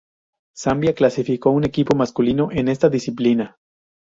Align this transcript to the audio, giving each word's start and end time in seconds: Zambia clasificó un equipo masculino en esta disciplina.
Zambia 0.57 0.93
clasificó 0.95 1.51
un 1.51 1.63
equipo 1.63 1.95
masculino 1.95 2.49
en 2.51 2.69
esta 2.69 2.89
disciplina. 2.89 3.57